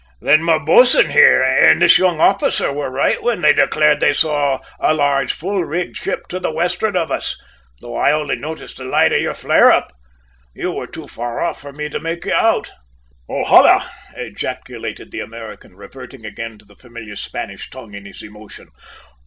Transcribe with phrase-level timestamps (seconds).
[0.19, 4.57] "Then my bo'sun here, and this young officer were right when they declared they saw
[4.79, 7.37] a large full rigged ship to the westward of us,
[7.81, 9.93] though I only noticed the light of your flare up.
[10.55, 12.71] You were too far off for me to make you out."
[13.29, 18.69] "Ojala!" ejaculated the American, reverting again to the familiar Spanish tongue in his emotion.